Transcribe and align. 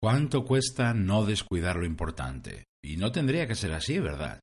¿Cuánto 0.00 0.44
cuesta 0.44 0.94
no 0.94 1.26
descuidar 1.26 1.74
lo 1.74 1.84
importante? 1.84 2.66
Y 2.80 2.98
no 2.98 3.10
tendría 3.10 3.48
que 3.48 3.56
ser 3.56 3.72
así, 3.72 3.98
¿verdad? 3.98 4.38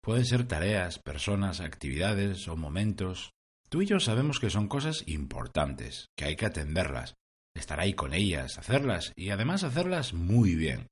Pueden 0.00 0.24
ser 0.24 0.46
tareas, 0.46 1.00
personas, 1.00 1.60
actividades 1.60 2.46
o 2.46 2.56
momentos. 2.56 3.32
Tú 3.68 3.82
y 3.82 3.86
yo 3.86 3.98
sabemos 3.98 4.38
que 4.38 4.48
son 4.48 4.68
cosas 4.68 5.02
importantes, 5.08 6.06
que 6.16 6.26
hay 6.26 6.36
que 6.36 6.46
atenderlas, 6.46 7.14
estar 7.52 7.80
ahí 7.80 7.94
con 7.94 8.14
ellas, 8.14 8.58
hacerlas 8.58 9.12
y 9.16 9.30
además 9.30 9.64
hacerlas 9.64 10.14
muy 10.14 10.54
bien. 10.54 10.86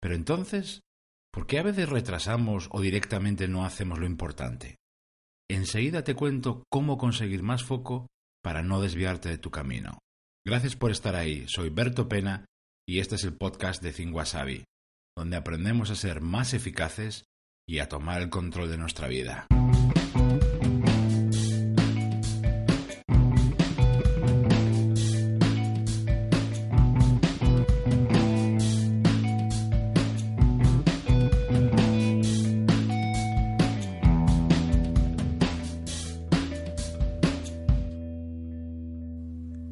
Pero 0.00 0.14
entonces, 0.14 0.82
¿por 1.32 1.48
qué 1.48 1.58
a 1.58 1.64
veces 1.64 1.88
retrasamos 1.88 2.68
o 2.70 2.80
directamente 2.80 3.48
no 3.48 3.64
hacemos 3.64 3.98
lo 3.98 4.06
importante? 4.06 4.76
Enseguida 5.50 6.04
te 6.04 6.14
cuento 6.14 6.62
cómo 6.70 6.96
conseguir 6.96 7.42
más 7.42 7.64
foco 7.64 8.06
para 8.40 8.62
no 8.62 8.80
desviarte 8.80 9.28
de 9.28 9.38
tu 9.38 9.50
camino. 9.50 9.98
Gracias 10.46 10.76
por 10.76 10.92
estar 10.92 11.16
ahí. 11.16 11.44
Soy 11.48 11.70
Berto 11.70 12.08
Pena 12.08 12.46
y 12.88 13.00
este 13.00 13.16
es 13.16 13.24
el 13.24 13.34
podcast 13.34 13.82
de 13.82 13.90
Think 13.90 14.16
donde 15.16 15.36
aprendemos 15.36 15.90
a 15.90 15.96
ser 15.96 16.20
más 16.20 16.54
eficaces 16.54 17.24
y 17.68 17.80
a 17.80 17.88
tomar 17.88 18.22
el 18.22 18.30
control 18.30 18.70
de 18.70 18.78
nuestra 18.78 19.08
vida. 19.08 19.48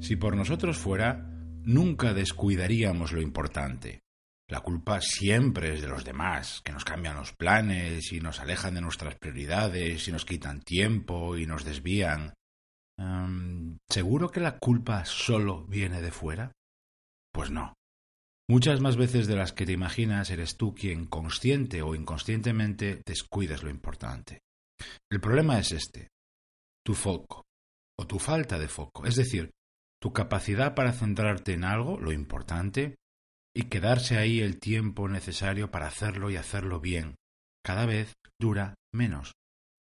Si 0.00 0.16
por 0.16 0.36
nosotros 0.36 0.76
fuera, 0.76 1.30
nunca 1.64 2.14
descuidaríamos 2.14 3.12
lo 3.12 3.20
importante. 3.20 4.00
La 4.48 4.60
culpa 4.60 5.00
siempre 5.00 5.74
es 5.74 5.80
de 5.80 5.88
los 5.88 6.04
demás, 6.04 6.60
que 6.62 6.72
nos 6.72 6.84
cambian 6.84 7.16
los 7.16 7.32
planes 7.32 8.12
y 8.12 8.20
nos 8.20 8.40
alejan 8.40 8.74
de 8.74 8.82
nuestras 8.82 9.16
prioridades 9.16 10.06
y 10.06 10.12
nos 10.12 10.24
quitan 10.24 10.60
tiempo 10.60 11.36
y 11.36 11.46
nos 11.46 11.64
desvían. 11.64 12.34
¿Seguro 13.88 14.30
que 14.30 14.40
la 14.40 14.58
culpa 14.58 15.04
solo 15.04 15.64
viene 15.64 16.02
de 16.02 16.10
fuera? 16.10 16.52
Pues 17.32 17.50
no. 17.50 17.74
Muchas 18.48 18.80
más 18.80 18.96
veces 18.96 19.26
de 19.26 19.36
las 19.36 19.52
que 19.52 19.64
te 19.64 19.72
imaginas 19.72 20.28
eres 20.30 20.56
tú 20.56 20.74
quien 20.74 21.06
consciente 21.06 21.80
o 21.80 21.94
inconscientemente 21.94 23.02
descuidas 23.06 23.62
lo 23.62 23.70
importante. 23.70 24.40
El 25.10 25.20
problema 25.20 25.58
es 25.58 25.72
este, 25.72 26.08
tu 26.84 26.94
foco 26.94 27.46
o 27.98 28.06
tu 28.06 28.18
falta 28.18 28.58
de 28.58 28.68
foco. 28.68 29.06
Es 29.06 29.16
decir, 29.16 29.50
tu 30.04 30.12
capacidad 30.12 30.74
para 30.74 30.92
centrarte 30.92 31.54
en 31.54 31.64
algo, 31.64 31.98
lo 31.98 32.12
importante, 32.12 32.96
y 33.56 33.70
quedarse 33.70 34.18
ahí 34.18 34.40
el 34.40 34.60
tiempo 34.60 35.08
necesario 35.08 35.70
para 35.70 35.86
hacerlo 35.86 36.30
y 36.30 36.36
hacerlo 36.36 36.78
bien, 36.78 37.14
cada 37.64 37.86
vez 37.86 38.12
dura 38.38 38.74
menos. 38.92 39.32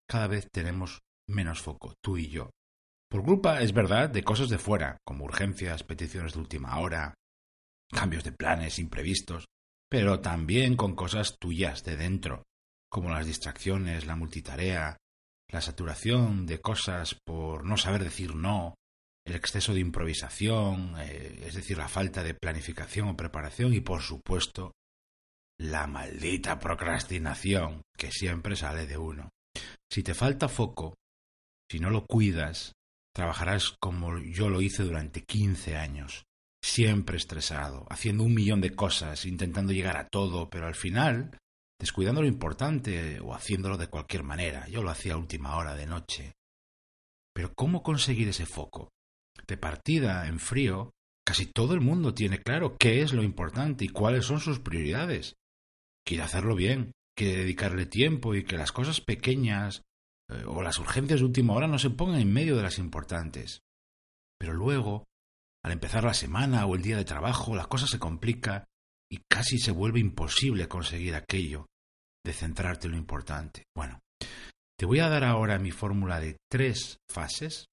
Cada 0.09 0.29
vez 0.29 0.49
tenemos 0.53 1.01
menos 1.29 1.61
foco, 1.61 1.95
tú 2.01 2.19
y 2.19 2.29
yo. 2.29 2.51
Por 3.11 3.25
culpa, 3.25 3.63
es 3.63 3.73
verdad, 3.73 4.11
de 4.11 4.23
cosas 4.23 4.49
de 4.49 4.59
fuera, 4.59 4.99
como 5.05 5.25
urgencias, 5.25 5.83
peticiones 5.83 6.35
de 6.35 6.39
última 6.39 6.79
hora, 6.79 7.15
cambios 7.91 8.23
de 8.23 8.31
planes 8.31 8.79
imprevistos, 8.79 9.47
pero 9.91 10.21
también 10.21 10.77
con 10.77 10.95
cosas 10.95 11.35
tuyas 11.41 11.83
de 11.83 11.97
dentro, 11.97 12.45
como 12.89 13.11
las 13.11 13.27
distracciones, 13.27 14.07
la 14.07 14.15
multitarea, 14.15 14.99
la 15.49 15.61
saturación 15.61 16.47
de 16.47 16.61
cosas 16.61 17.17
por 17.27 17.65
no 17.65 17.77
saber 17.77 18.05
decir 18.05 18.37
no, 18.37 18.77
el 19.25 19.35
exceso 19.35 19.73
de 19.73 19.81
improvisación, 19.81 20.95
eh, 20.99 21.45
es 21.47 21.55
decir, 21.55 21.79
la 21.79 21.89
falta 21.89 22.23
de 22.23 22.35
planificación 22.35 23.09
o 23.09 23.17
preparación 23.17 23.73
y, 23.73 23.81
por 23.81 24.03
supuesto, 24.03 24.73
la 25.59 25.87
maldita 25.87 26.59
procrastinación 26.59 27.83
que 27.97 28.11
siempre 28.11 28.57
sale 28.57 28.87
de 28.87 28.97
uno. 28.97 29.31
Si 29.91 30.03
te 30.03 30.15
falta 30.15 30.49
foco, 30.49 30.95
si 31.71 31.79
no 31.79 31.91
lo 31.91 32.05
cuidas, 32.07 32.73
trabajarás 33.15 33.77
como 33.81 34.19
yo 34.19 34.49
lo 34.49 34.61
hice 34.61 34.83
durante 34.83 35.23
15 35.23 35.77
años, 35.77 36.25
siempre 36.63 37.17
estresado, 37.17 37.87
haciendo 37.91 38.25
un 38.25 38.35
millón 38.35 38.61
de 38.61 38.75
cosas, 38.75 39.25
intentando 39.25 39.73
llegar 39.73 39.97
a 39.97 40.09
todo, 40.09 40.51
pero 40.51 40.67
al 40.67 40.75
final 40.75 41.39
descuidando 41.79 42.23
lo 42.23 42.29
importante 42.29 43.19
o 43.21 43.35
haciéndolo 43.35 43.77
de 43.77 43.89
cualquier 43.89 44.23
manera. 44.23 44.69
Yo 44.69 44.83
lo 44.83 44.91
hacía 44.91 45.15
a 45.15 45.19
última 45.19 45.57
hora 45.57 45.75
de 45.75 45.87
noche. 45.87 46.33
Pero 47.35 47.53
¿cómo 47.55 47.83
conseguir 47.83 48.29
ese 48.29 48.47
foco? 48.47 48.91
De 49.47 49.57
partida 49.57 50.27
en 50.27 50.39
frío, 50.39 50.93
casi 51.27 51.47
todo 51.47 51.75
el 51.75 51.81
mundo 51.81 52.15
tiene 52.15 52.43
claro 52.43 52.77
qué 52.79 53.03
es 53.03 53.13
lo 53.13 53.23
importante 53.23 53.85
y 53.85 53.89
cuáles 53.89 54.27
son 54.27 54.41
sus 54.41 54.61
prioridades. 54.61 55.37
Quiere 56.07 56.25
hacerlo 56.25 56.55
bien, 56.55 56.93
quiere 57.17 57.39
dedicarle 57.39 57.87
tiempo 57.87 58.35
y 58.35 58.45
que 58.45 58.57
las 58.57 58.73
cosas 58.73 59.01
pequeñas 59.01 59.83
eh, 60.29 60.45
o 60.47 60.63
las 60.63 60.79
urgencias 60.79 61.21
de 61.21 61.27
última 61.27 61.55
hora 61.55 61.69
no 61.69 61.79
se 61.79 61.91
pongan 61.91 62.21
en 62.21 62.33
medio 62.33 62.57
de 62.57 62.63
las 62.63 62.79
importantes. 62.79 63.61
Pero 64.39 64.55
luego, 64.55 65.05
al 65.65 65.73
empezar 65.73 66.05
la 66.05 66.15
semana 66.15 66.67
o 66.67 66.75
el 66.75 66.83
día 66.83 66.97
de 66.97 67.05
trabajo, 67.05 67.55
la 67.55 67.67
cosa 67.67 67.87
se 67.87 67.99
complica 67.99 68.65
y 69.11 69.19
casi 69.29 69.59
se 69.59 69.71
vuelve 69.71 70.01
imposible 70.01 70.69
conseguir 70.69 71.15
aquello 71.15 71.67
de 72.25 72.33
centrarte 72.33 72.87
en 72.87 72.93
lo 72.93 72.99
importante. 72.99 73.65
Bueno, 73.77 74.01
te 74.79 74.87
voy 74.87 75.01
a 75.01 75.09
dar 75.09 75.25
ahora 75.25 75.59
mi 75.59 75.71
fórmula 75.71 76.19
de 76.19 76.39
tres 76.51 76.99
fases 77.09 77.67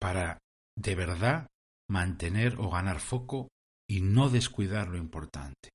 para 0.00 0.38
de 0.76 0.94
verdad 0.94 1.46
mantener 1.88 2.56
o 2.58 2.70
ganar 2.70 3.00
foco 3.00 3.48
y 3.88 4.00
no 4.00 4.28
descuidar 4.28 4.88
lo 4.88 4.96
importante. 4.96 5.70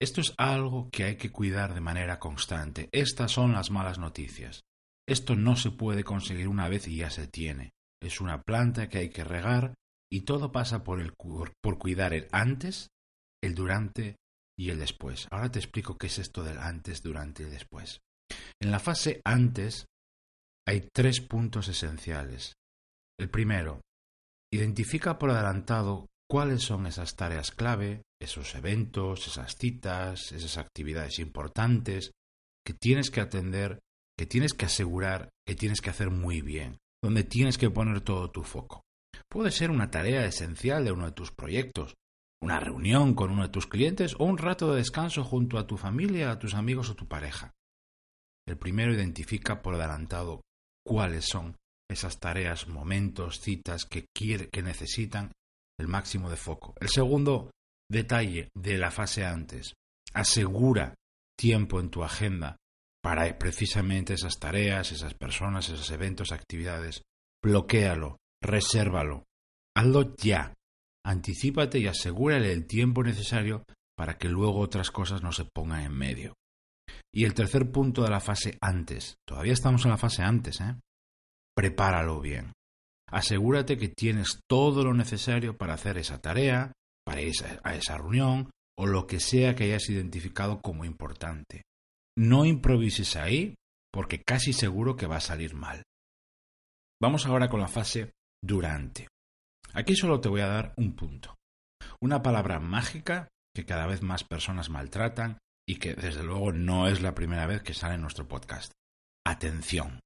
Esto 0.00 0.20
es 0.20 0.34
algo 0.36 0.88
que 0.90 1.04
hay 1.04 1.16
que 1.16 1.32
cuidar 1.32 1.74
de 1.74 1.80
manera 1.80 2.18
constante. 2.18 2.88
Estas 2.92 3.32
son 3.32 3.52
las 3.52 3.70
malas 3.70 3.98
noticias. 3.98 4.62
Esto 5.08 5.36
no 5.36 5.56
se 5.56 5.70
puede 5.70 6.04
conseguir 6.04 6.48
una 6.48 6.68
vez 6.68 6.86
y 6.86 6.98
ya 6.98 7.10
se 7.10 7.26
tiene. 7.26 7.72
Es 8.02 8.20
una 8.20 8.42
planta 8.42 8.88
que 8.88 8.98
hay 8.98 9.08
que 9.08 9.24
regar 9.24 9.74
y 10.12 10.22
todo 10.22 10.52
pasa 10.52 10.84
por, 10.84 11.00
el, 11.00 11.14
por 11.14 11.78
cuidar 11.78 12.12
el 12.12 12.28
antes, 12.30 12.90
el 13.42 13.54
durante 13.54 14.16
y 14.58 14.70
el 14.70 14.78
después. 14.78 15.26
Ahora 15.30 15.50
te 15.50 15.58
explico 15.58 15.96
qué 15.96 16.08
es 16.08 16.18
esto 16.18 16.44
del 16.44 16.58
antes, 16.58 17.02
durante 17.02 17.44
y 17.44 17.46
después. 17.46 18.00
En 18.60 18.70
la 18.70 18.78
fase 18.78 19.20
antes 19.24 19.86
hay 20.66 20.88
tres 20.92 21.20
puntos 21.20 21.68
esenciales. 21.68 22.54
El 23.18 23.30
primero, 23.30 23.80
identifica 24.52 25.18
por 25.18 25.30
adelantado 25.30 26.06
cuáles 26.28 26.62
son 26.62 26.86
esas 26.86 27.16
tareas 27.16 27.50
clave, 27.50 28.02
esos 28.20 28.54
eventos, 28.54 29.26
esas 29.26 29.56
citas, 29.56 30.32
esas 30.32 30.58
actividades 30.58 31.18
importantes 31.18 32.12
que 32.64 32.74
tienes 32.74 33.10
que 33.10 33.20
atender, 33.20 33.78
que 34.18 34.26
tienes 34.26 34.52
que 34.52 34.66
asegurar, 34.66 35.30
que 35.46 35.54
tienes 35.54 35.80
que 35.80 35.90
hacer 35.90 36.10
muy 36.10 36.40
bien, 36.40 36.78
donde 37.02 37.22
tienes 37.24 37.58
que 37.58 37.70
poner 37.70 38.00
todo 38.00 38.30
tu 38.30 38.42
foco. 38.42 38.82
Puede 39.30 39.50
ser 39.50 39.70
una 39.70 39.90
tarea 39.90 40.24
esencial 40.24 40.84
de 40.84 40.92
uno 40.92 41.06
de 41.06 41.12
tus 41.12 41.30
proyectos, 41.30 41.94
una 42.42 42.60
reunión 42.60 43.14
con 43.14 43.30
uno 43.30 43.42
de 43.42 43.48
tus 43.48 43.66
clientes 43.66 44.14
o 44.18 44.24
un 44.24 44.38
rato 44.38 44.70
de 44.70 44.78
descanso 44.78 45.24
junto 45.24 45.58
a 45.58 45.66
tu 45.66 45.76
familia, 45.76 46.30
a 46.30 46.38
tus 46.38 46.54
amigos 46.54 46.90
o 46.90 46.96
tu 46.96 47.06
pareja. 47.06 47.54
El 48.46 48.58
primero 48.58 48.92
identifica 48.92 49.62
por 49.62 49.74
adelantado 49.74 50.42
cuáles 50.84 51.24
son 51.24 51.56
esas 51.90 52.18
tareas, 52.18 52.68
momentos, 52.68 53.40
citas 53.40 53.84
que, 53.84 54.06
quiere, 54.14 54.48
que 54.48 54.62
necesitan 54.62 55.32
el 55.78 55.88
máximo 55.88 56.30
de 56.30 56.36
foco. 56.36 56.74
El 56.80 56.88
segundo 56.88 57.50
detalle 57.90 58.48
de 58.54 58.78
la 58.78 58.90
fase 58.90 59.24
antes, 59.24 59.74
asegura 60.12 60.94
tiempo 61.38 61.80
en 61.80 61.90
tu 61.90 62.02
agenda 62.02 62.56
para 63.02 63.38
precisamente 63.38 64.14
esas 64.14 64.38
tareas, 64.38 64.90
esas 64.90 65.14
personas, 65.14 65.68
esos 65.68 65.90
eventos, 65.90 66.32
actividades. 66.32 67.02
Bloquéalo, 67.42 68.16
resérvalo, 68.42 69.24
hazlo 69.76 70.16
ya. 70.16 70.54
Anticípate 71.04 71.78
y 71.78 71.86
asegúrale 71.86 72.52
el 72.52 72.66
tiempo 72.66 73.04
necesario 73.04 73.64
para 73.96 74.18
que 74.18 74.28
luego 74.28 74.58
otras 74.58 74.90
cosas 74.90 75.22
no 75.22 75.30
se 75.30 75.44
pongan 75.44 75.82
en 75.82 75.92
medio. 75.92 76.34
Y 77.14 77.24
el 77.24 77.34
tercer 77.34 77.70
punto 77.70 78.02
de 78.02 78.10
la 78.10 78.20
fase 78.20 78.58
antes. 78.60 79.14
Todavía 79.26 79.52
estamos 79.52 79.84
en 79.84 79.92
la 79.92 79.98
fase 79.98 80.22
antes, 80.22 80.60
¿eh? 80.60 80.74
Prepáralo 81.56 82.20
bien. 82.20 82.52
Asegúrate 83.10 83.78
que 83.78 83.88
tienes 83.88 84.40
todo 84.48 84.84
lo 84.84 84.92
necesario 84.92 85.56
para 85.56 85.74
hacer 85.74 85.96
esa 85.96 86.20
tarea, 86.20 86.72
para 87.04 87.22
ir 87.22 87.32
a 87.64 87.74
esa 87.74 87.96
reunión 87.96 88.50
o 88.78 88.86
lo 88.86 89.06
que 89.06 89.20
sea 89.20 89.54
que 89.54 89.64
hayas 89.64 89.88
identificado 89.88 90.60
como 90.60 90.84
importante. 90.84 91.62
No 92.16 92.44
improvises 92.44 93.16
ahí 93.16 93.54
porque 93.92 94.22
casi 94.22 94.52
seguro 94.52 94.96
que 94.96 95.06
va 95.06 95.16
a 95.16 95.20
salir 95.20 95.54
mal. 95.54 95.82
Vamos 97.00 97.26
ahora 97.26 97.48
con 97.48 97.60
la 97.60 97.68
fase 97.68 98.12
durante. 98.42 99.08
Aquí 99.72 99.94
solo 99.94 100.20
te 100.20 100.28
voy 100.28 100.40
a 100.40 100.48
dar 100.48 100.74
un 100.76 100.94
punto. 100.94 101.36
Una 102.00 102.22
palabra 102.22 102.58
mágica 102.60 103.28
que 103.54 103.64
cada 103.64 103.86
vez 103.86 104.02
más 104.02 104.24
personas 104.24 104.68
maltratan 104.68 105.38
y 105.66 105.76
que 105.76 105.94
desde 105.94 106.22
luego 106.22 106.52
no 106.52 106.88
es 106.88 107.00
la 107.00 107.14
primera 107.14 107.46
vez 107.46 107.62
que 107.62 107.74
sale 107.74 107.94
en 107.94 108.02
nuestro 108.02 108.28
podcast. 108.28 108.72
Atención 109.24 110.00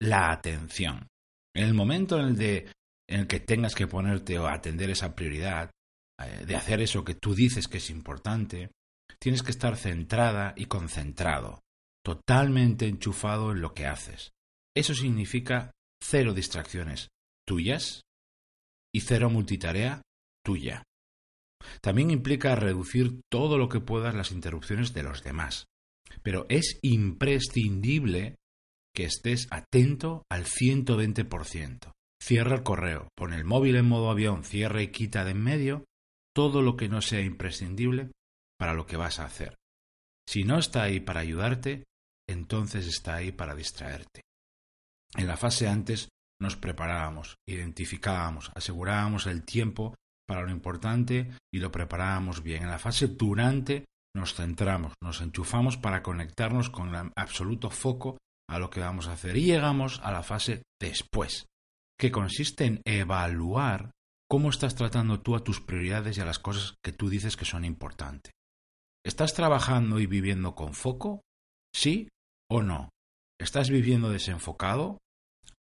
la 0.00 0.30
atención. 0.30 1.08
En 1.54 1.64
el 1.64 1.74
momento 1.74 2.18
en 2.18 2.26
el, 2.26 2.36
de, 2.36 2.70
en 3.08 3.20
el 3.20 3.26
que 3.26 3.40
tengas 3.40 3.74
que 3.74 3.86
ponerte 3.86 4.38
o 4.38 4.46
atender 4.46 4.90
esa 4.90 5.14
prioridad, 5.14 5.70
eh, 6.18 6.44
de 6.46 6.56
hacer 6.56 6.80
eso 6.80 7.04
que 7.04 7.14
tú 7.14 7.34
dices 7.34 7.68
que 7.68 7.78
es 7.78 7.90
importante, 7.90 8.70
tienes 9.18 9.42
que 9.42 9.50
estar 9.50 9.76
centrada 9.76 10.54
y 10.56 10.66
concentrado, 10.66 11.62
totalmente 12.04 12.86
enchufado 12.86 13.52
en 13.52 13.60
lo 13.60 13.74
que 13.74 13.86
haces. 13.86 14.32
Eso 14.74 14.94
significa 14.94 15.72
cero 16.02 16.34
distracciones 16.34 17.08
tuyas 17.46 18.02
y 18.92 19.00
cero 19.00 19.30
multitarea 19.30 20.02
tuya. 20.44 20.82
También 21.80 22.10
implica 22.10 22.54
reducir 22.54 23.20
todo 23.30 23.58
lo 23.58 23.68
que 23.68 23.80
puedas 23.80 24.14
las 24.14 24.32
interrupciones 24.32 24.92
de 24.92 25.02
los 25.02 25.22
demás. 25.22 25.66
Pero 26.22 26.46
es 26.48 26.78
imprescindible 26.82 28.36
que 28.96 29.04
estés 29.04 29.46
atento 29.50 30.24
al 30.30 30.46
120%. 30.46 31.92
Cierra 32.20 32.56
el 32.56 32.62
correo, 32.62 33.08
pon 33.14 33.34
el 33.34 33.44
móvil 33.44 33.76
en 33.76 33.86
modo 33.86 34.10
avión, 34.10 34.42
cierra 34.42 34.80
y 34.80 34.88
quita 34.88 35.24
de 35.24 35.32
en 35.32 35.42
medio 35.42 35.84
todo 36.34 36.62
lo 36.62 36.76
que 36.76 36.88
no 36.88 37.02
sea 37.02 37.20
imprescindible 37.20 38.10
para 38.58 38.72
lo 38.72 38.86
que 38.86 38.96
vas 38.96 39.20
a 39.20 39.26
hacer. 39.26 39.54
Si 40.26 40.44
no 40.44 40.58
está 40.58 40.82
ahí 40.82 41.00
para 41.00 41.20
ayudarte, 41.20 41.84
entonces 42.28 42.86
está 42.86 43.16
ahí 43.16 43.32
para 43.32 43.54
distraerte. 43.54 44.22
En 45.14 45.26
la 45.26 45.36
fase 45.36 45.68
antes 45.68 46.08
nos 46.40 46.56
preparábamos, 46.56 47.36
identificábamos, 47.46 48.50
asegurábamos 48.54 49.26
el 49.26 49.44
tiempo 49.44 49.94
para 50.26 50.42
lo 50.42 50.50
importante 50.50 51.30
y 51.52 51.58
lo 51.58 51.70
preparábamos 51.70 52.42
bien. 52.42 52.64
En 52.64 52.70
la 52.70 52.78
fase 52.78 53.08
durante 53.08 53.84
nos 54.14 54.34
centramos, 54.34 54.94
nos 55.02 55.20
enchufamos 55.20 55.76
para 55.76 56.02
conectarnos 56.02 56.70
con 56.70 56.94
el 56.94 57.12
absoluto 57.14 57.70
foco 57.70 58.16
a 58.48 58.58
lo 58.58 58.70
que 58.70 58.80
vamos 58.80 59.08
a 59.08 59.12
hacer 59.12 59.36
y 59.36 59.44
llegamos 59.44 60.00
a 60.02 60.12
la 60.12 60.22
fase 60.22 60.62
después, 60.80 61.46
que 61.98 62.10
consiste 62.10 62.64
en 62.64 62.80
evaluar 62.84 63.90
cómo 64.28 64.50
estás 64.50 64.74
tratando 64.74 65.20
tú 65.20 65.36
a 65.36 65.44
tus 65.44 65.60
prioridades 65.60 66.18
y 66.18 66.20
a 66.20 66.24
las 66.24 66.38
cosas 66.38 66.74
que 66.82 66.92
tú 66.92 67.08
dices 67.08 67.36
que 67.36 67.44
son 67.44 67.64
importantes. 67.64 68.32
¿Estás 69.04 69.34
trabajando 69.34 70.00
y 70.00 70.06
viviendo 70.06 70.54
con 70.54 70.74
foco? 70.74 71.22
¿Sí 71.74 72.08
o 72.50 72.62
no? 72.62 72.90
¿Estás 73.38 73.70
viviendo 73.70 74.10
desenfocado? 74.10 74.98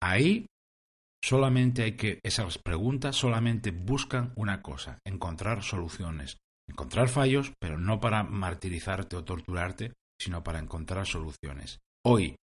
Ahí 0.01 0.47
solamente 1.23 1.83
hay 1.83 1.97
que, 1.97 2.19
esas 2.23 2.57
preguntas 2.57 3.15
solamente 3.15 3.71
buscan 3.71 4.33
una 4.35 4.61
cosa, 4.61 4.99
encontrar 5.05 5.63
soluciones, 5.63 6.37
encontrar 6.69 7.09
fallos, 7.09 7.53
pero 7.59 7.77
no 7.77 7.99
para 7.99 8.23
martirizarte 8.23 9.15
o 9.15 9.23
torturarte, 9.23 9.93
sino 10.19 10.43
para 10.43 10.59
encontrar 10.59 11.05
soluciones. 11.05 11.79
Hoy, 12.05 12.35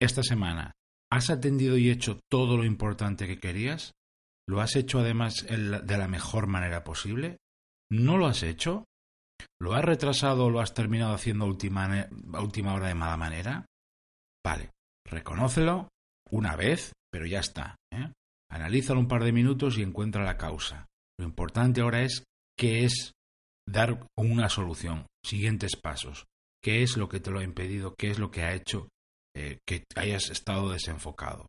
esta 0.00 0.22
semana, 0.22 0.72
¿has 1.10 1.30
atendido 1.30 1.76
y 1.76 1.90
hecho 1.90 2.20
todo 2.30 2.56
lo 2.56 2.64
importante 2.64 3.26
que 3.26 3.38
querías? 3.38 3.92
¿Lo 4.48 4.60
has 4.60 4.74
hecho 4.74 4.98
además 4.98 5.46
de 5.46 5.98
la 5.98 6.08
mejor 6.08 6.46
manera 6.46 6.82
posible? 6.82 7.38
¿No 7.90 8.16
lo 8.16 8.26
has 8.26 8.42
hecho? 8.42 8.86
¿Lo 9.60 9.74
has 9.74 9.84
retrasado 9.84 10.46
o 10.46 10.50
lo 10.50 10.60
has 10.60 10.74
terminado 10.74 11.14
haciendo 11.14 11.44
a 11.44 11.48
última, 11.48 12.74
hora 12.74 12.88
de 12.88 12.94
mala 12.94 13.16
manera? 13.16 13.66
Vale, 14.44 14.70
reconócelo 15.06 15.88
una 16.30 16.56
vez, 16.56 16.92
pero 17.12 17.26
ya 17.26 17.40
está. 17.40 17.76
¿eh? 17.92 18.10
Analízalo 18.50 19.00
un 19.00 19.08
par 19.08 19.22
de 19.22 19.32
minutos 19.32 19.78
y 19.78 19.82
encuentra 19.82 20.24
la 20.24 20.36
causa. 20.36 20.86
Lo 21.18 21.26
importante 21.26 21.82
ahora 21.82 22.02
es 22.02 22.24
qué 22.58 22.84
es 22.84 23.12
dar 23.68 24.06
una 24.16 24.48
solución, 24.48 25.06
siguientes 25.24 25.76
pasos, 25.76 26.26
qué 26.62 26.82
es 26.82 26.96
lo 26.96 27.08
que 27.08 27.20
te 27.20 27.30
lo 27.30 27.40
ha 27.40 27.44
impedido, 27.44 27.94
qué 27.96 28.10
es 28.10 28.18
lo 28.18 28.30
que 28.30 28.42
ha 28.42 28.54
hecho 28.54 28.88
eh, 29.34 29.58
que 29.66 29.84
hayas 29.96 30.30
estado 30.30 30.70
desenfocado. 30.70 31.46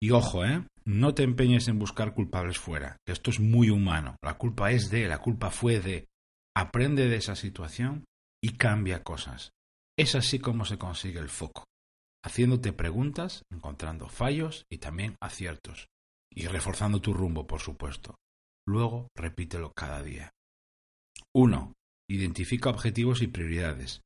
Y 0.00 0.10
ojo, 0.10 0.44
¿eh? 0.44 0.64
No 0.84 1.14
te 1.14 1.22
empeñes 1.22 1.68
en 1.68 1.78
buscar 1.78 2.14
culpables 2.14 2.58
fuera, 2.58 2.96
que 3.04 3.12
esto 3.12 3.30
es 3.30 3.40
muy 3.40 3.70
humano. 3.70 4.16
La 4.22 4.38
culpa 4.38 4.70
es 4.70 4.90
de, 4.90 5.08
la 5.08 5.18
culpa 5.18 5.50
fue 5.50 5.80
de. 5.80 6.06
Aprende 6.56 7.08
de 7.08 7.16
esa 7.16 7.36
situación 7.36 8.04
y 8.42 8.56
cambia 8.56 9.02
cosas. 9.02 9.50
Es 9.98 10.14
así 10.14 10.38
como 10.38 10.64
se 10.64 10.78
consigue 10.78 11.18
el 11.18 11.28
foco, 11.28 11.64
haciéndote 12.24 12.72
preguntas, 12.72 13.42
encontrando 13.50 14.08
fallos 14.08 14.64
y 14.70 14.78
también 14.78 15.16
aciertos, 15.20 15.88
y 16.32 16.46
reforzando 16.46 17.00
tu 17.00 17.12
rumbo, 17.12 17.46
por 17.46 17.60
supuesto. 17.60 18.14
Luego 18.66 19.08
repítelo 19.16 19.72
cada 19.76 20.02
día. 20.02 20.30
1. 21.34 21.72
Identifica 22.08 22.70
objetivos 22.70 23.22
y 23.22 23.26
prioridades. 23.26 24.00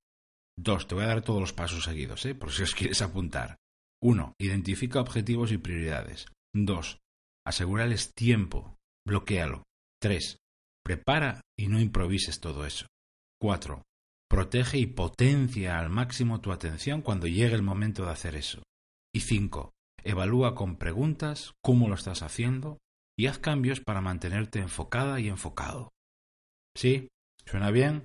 Dos, 0.64 0.86
te 0.86 0.94
voy 0.94 1.02
a 1.02 1.08
dar 1.08 1.22
todos 1.22 1.40
los 1.40 1.52
pasos 1.52 1.82
seguidos, 1.82 2.24
¿eh? 2.24 2.36
por 2.36 2.52
si 2.52 2.62
os 2.62 2.74
quieres 2.76 3.02
apuntar. 3.02 3.56
Uno, 4.00 4.34
identifica 4.38 5.00
objetivos 5.00 5.50
y 5.50 5.58
prioridades. 5.58 6.26
Dos, 6.54 7.00
asegúrales 7.44 8.14
tiempo, 8.14 8.76
bloquealo. 9.04 9.64
Tres, 10.00 10.36
prepara 10.84 11.40
y 11.58 11.66
no 11.66 11.80
improvises 11.80 12.38
todo 12.38 12.64
eso. 12.64 12.86
Cuatro, 13.40 13.82
protege 14.30 14.78
y 14.78 14.86
potencia 14.86 15.80
al 15.80 15.90
máximo 15.90 16.40
tu 16.40 16.52
atención 16.52 17.02
cuando 17.02 17.26
llegue 17.26 17.54
el 17.54 17.62
momento 17.62 18.04
de 18.04 18.12
hacer 18.12 18.36
eso. 18.36 18.62
Y 19.12 19.20
cinco, 19.20 19.72
evalúa 20.04 20.54
con 20.54 20.76
preguntas 20.76 21.54
cómo 21.60 21.88
lo 21.88 21.96
estás 21.96 22.22
haciendo 22.22 22.78
y 23.18 23.26
haz 23.26 23.38
cambios 23.38 23.80
para 23.80 24.00
mantenerte 24.00 24.60
enfocada 24.60 25.18
y 25.18 25.28
enfocado. 25.28 25.90
¿Sí? 26.76 27.08
¿Suena 27.46 27.72
bien? 27.72 28.04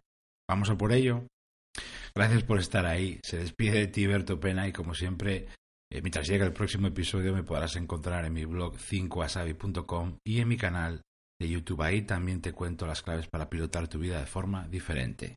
Vamos 0.49 0.71
a 0.71 0.77
por 0.77 0.91
ello. 0.91 1.27
Gracias 2.17 2.41
por 2.41 2.57
estar 2.57 2.87
ahí. 2.87 3.19
Se 3.21 3.37
despide 3.37 3.77
de 3.77 3.87
ti 3.87 4.07
Berto 4.07 4.39
Pena 4.39 4.67
y 4.67 4.73
como 4.73 4.95
siempre, 4.95 5.49
eh, 5.91 6.01
mientras 6.01 6.27
llega 6.27 6.47
el 6.47 6.51
próximo 6.51 6.87
episodio 6.87 7.31
me 7.31 7.43
podrás 7.43 7.75
encontrar 7.75 8.25
en 8.25 8.33
mi 8.33 8.43
blog 8.43 8.75
5asabi.com 8.75 10.17
y 10.25 10.39
en 10.39 10.47
mi 10.47 10.57
canal 10.57 11.03
de 11.39 11.47
YouTube. 11.47 11.83
Ahí 11.83 12.01
también 12.01 12.41
te 12.41 12.53
cuento 12.53 12.87
las 12.87 13.03
claves 13.03 13.27
para 13.27 13.51
pilotar 13.51 13.87
tu 13.87 13.99
vida 13.99 14.19
de 14.19 14.25
forma 14.25 14.67
diferente. 14.67 15.35